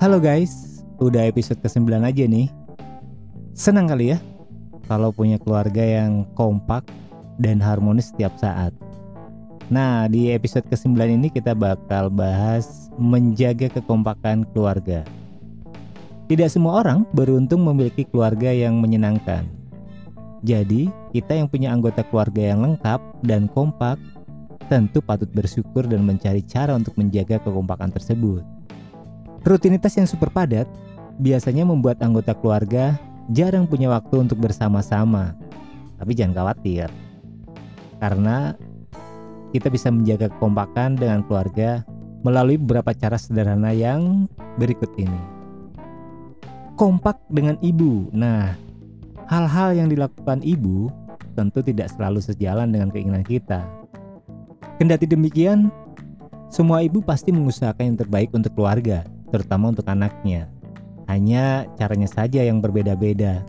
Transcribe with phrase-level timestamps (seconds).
[0.00, 2.48] Halo guys, udah episode ke-9 aja nih.
[3.52, 4.18] Senang kali ya
[4.88, 6.88] kalau punya keluarga yang kompak
[7.36, 8.72] dan harmonis setiap saat.
[9.68, 15.04] Nah, di episode ke-9 ini kita bakal bahas menjaga kekompakan keluarga.
[16.32, 19.44] Tidak semua orang beruntung memiliki keluarga yang menyenangkan.
[20.40, 24.00] Jadi, kita yang punya anggota keluarga yang lengkap dan kompak
[24.72, 28.59] tentu patut bersyukur dan mencari cara untuk menjaga kekompakan tersebut.
[29.40, 30.68] Rutinitas yang super padat
[31.16, 33.00] biasanya membuat anggota keluarga
[33.32, 35.32] jarang punya waktu untuk bersama-sama.
[35.96, 36.88] Tapi jangan khawatir,
[38.00, 38.56] karena
[39.52, 41.84] kita bisa menjaga kekompakan dengan keluarga
[42.20, 45.20] melalui beberapa cara sederhana yang berikut ini.
[46.76, 48.08] Kompak dengan ibu.
[48.16, 48.56] Nah,
[49.28, 50.88] hal-hal yang dilakukan ibu
[51.36, 53.64] tentu tidak selalu sejalan dengan keinginan kita.
[54.80, 55.68] Kendati demikian,
[56.48, 60.50] semua ibu pasti mengusahakan yang terbaik untuk keluarga terutama untuk anaknya.
[61.10, 63.42] Hanya caranya saja yang berbeda-beda.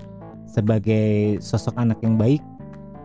[0.49, 2.41] Sebagai sosok anak yang baik,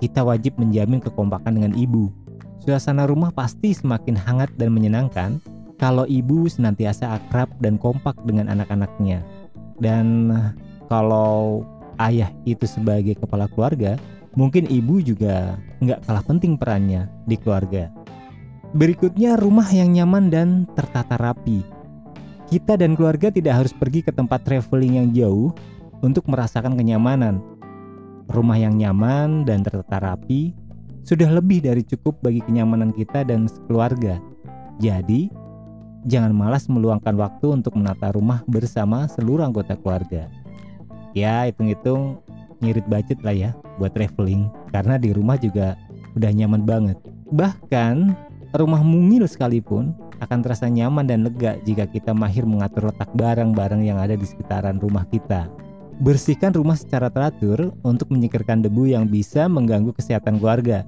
[0.01, 2.13] kita wajib menjamin kekompakan dengan ibu.
[2.61, 5.39] Suasana rumah pasti semakin hangat dan menyenangkan
[5.77, 9.21] kalau ibu senantiasa akrab dan kompak dengan anak-anaknya.
[9.77, 10.33] Dan
[10.89, 11.63] kalau
[12.01, 14.01] ayah itu sebagai kepala keluarga,
[14.35, 17.93] mungkin ibu juga nggak kalah penting perannya di keluarga.
[18.77, 21.63] Berikutnya rumah yang nyaman dan tertata rapi.
[22.47, 25.51] Kita dan keluarga tidak harus pergi ke tempat traveling yang jauh
[25.99, 27.43] untuk merasakan kenyamanan.
[28.31, 30.55] Rumah yang nyaman dan tertata rapi
[31.03, 34.23] sudah lebih dari cukup bagi kenyamanan kita dan keluarga.
[34.79, 35.31] Jadi,
[36.07, 40.31] jangan malas meluangkan waktu untuk menata rumah bersama seluruh anggota keluarga.
[41.19, 42.23] Ya, hitung-hitung
[42.63, 45.75] ngirit budget lah ya buat traveling karena di rumah juga
[46.15, 46.99] udah nyaman banget.
[47.35, 48.15] Bahkan
[48.55, 54.01] rumah mungil sekalipun akan terasa nyaman dan lega jika kita mahir mengatur letak barang-barang yang
[54.01, 55.49] ada di sekitaran rumah kita.
[56.01, 60.85] Bersihkan rumah secara teratur untuk menyingkirkan debu yang bisa mengganggu kesehatan keluarga.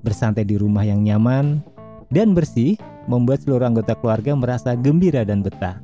[0.00, 1.60] Bersantai di rumah yang nyaman
[2.08, 5.80] dan bersih membuat seluruh anggota keluarga merasa gembira dan betah.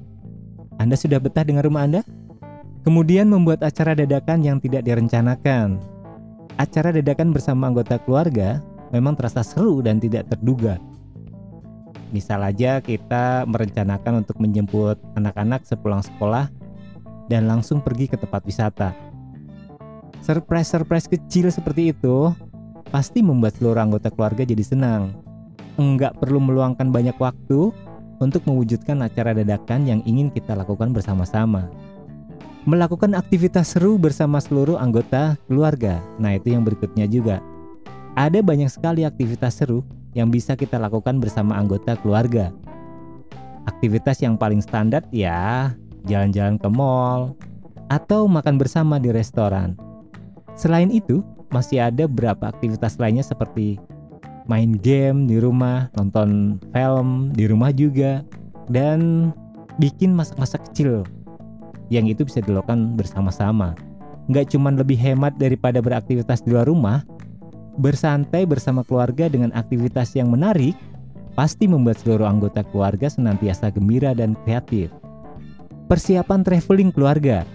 [0.80, 2.02] Anda sudah betah dengan rumah Anda?
[2.86, 5.76] Kemudian membuat acara dadakan yang tidak direncanakan.
[6.56, 8.64] Acara dadakan bersama anggota keluarga
[8.94, 10.80] memang terasa seru dan tidak terduga.
[12.08, 16.48] Misal aja kita merencanakan untuk menjemput anak-anak sepulang sekolah
[17.28, 18.96] dan langsung pergi ke tempat wisata.
[20.24, 22.32] Surprise-surprise kecil seperti itu
[22.88, 25.12] pasti membuat seluruh anggota keluarga jadi senang.
[25.76, 27.70] Enggak perlu meluangkan banyak waktu
[28.18, 31.70] untuk mewujudkan acara dadakan yang ingin kita lakukan bersama-sama.
[32.66, 36.02] Melakukan aktivitas seru bersama seluruh anggota keluarga.
[36.20, 37.40] Nah, itu yang berikutnya juga.
[38.18, 42.52] Ada banyak sekali aktivitas seru yang bisa kita lakukan bersama anggota keluarga.
[43.68, 45.72] Aktivitas yang paling standar ya
[46.08, 47.36] jalan-jalan ke mall
[47.92, 49.76] atau makan bersama di restoran.
[50.56, 53.80] Selain itu, masih ada beberapa aktivitas lainnya seperti
[54.48, 58.24] main game di rumah, nonton film di rumah juga,
[58.72, 59.30] dan
[59.76, 61.04] bikin masak-masak kecil
[61.88, 63.72] yang itu bisa dilakukan bersama-sama.
[64.28, 67.04] Nggak cuma lebih hemat daripada beraktivitas di luar rumah,
[67.78, 70.74] Bersantai bersama keluarga dengan aktivitas yang menarik
[71.38, 74.90] pasti membuat seluruh anggota keluarga senantiasa gembira dan kreatif.
[75.86, 77.46] Persiapan traveling keluarga.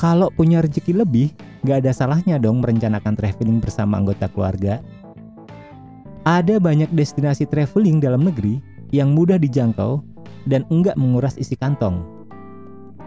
[0.00, 1.36] Kalau punya rezeki lebih,
[1.68, 4.80] gak ada salahnya dong merencanakan traveling bersama anggota keluarga.
[6.24, 10.00] Ada banyak destinasi traveling dalam negeri yang mudah dijangkau
[10.48, 12.00] dan enggak menguras isi kantong.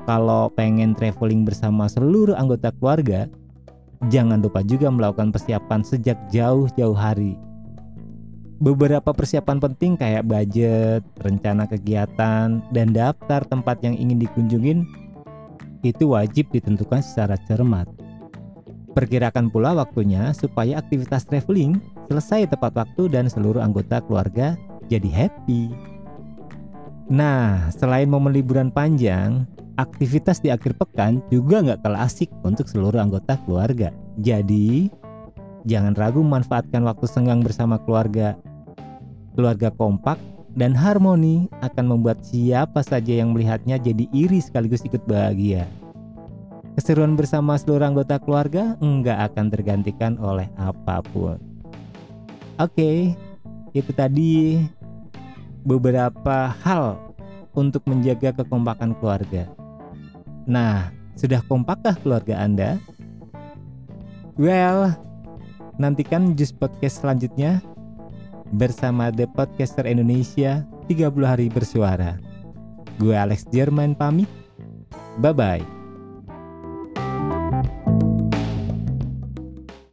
[0.06, 3.26] Kalau pengen traveling bersama seluruh anggota keluarga,
[4.06, 7.34] Jangan lupa juga melakukan persiapan sejak jauh-jauh hari.
[8.58, 14.86] Beberapa persiapan penting kayak budget, rencana kegiatan, dan daftar tempat yang ingin dikunjungin
[15.86, 17.86] itu wajib ditentukan secara cermat.
[18.98, 21.78] Perkirakan pula waktunya supaya aktivitas traveling
[22.10, 24.58] selesai tepat waktu dan seluruh anggota keluarga
[24.90, 25.70] jadi happy.
[27.08, 29.46] Nah, selain momen liburan panjang,
[29.78, 33.94] aktivitas di akhir pekan juga nggak kalah asik untuk seluruh anggota keluarga.
[34.18, 34.90] Jadi,
[35.70, 38.34] jangan ragu memanfaatkan waktu senggang bersama keluarga.
[39.38, 40.18] Keluarga kompak
[40.58, 45.70] dan harmoni akan membuat siapa saja yang melihatnya jadi iri sekaligus ikut bahagia.
[46.74, 51.38] Keseruan bersama seluruh anggota keluarga enggak akan tergantikan oleh apa pun.
[52.58, 53.14] Oke,
[53.78, 54.66] itu tadi
[55.62, 56.98] beberapa hal
[57.54, 59.46] untuk menjaga kekompakan keluarga.
[60.48, 62.80] Nah, sudah kompakkah keluarga Anda?
[64.40, 64.96] Well,
[65.76, 67.60] nantikan Jus Podcast selanjutnya
[68.56, 72.16] bersama The Podcaster Indonesia 30 hari bersuara.
[72.96, 74.32] Gue Alex Jerman pamit.
[75.20, 75.77] Bye bye.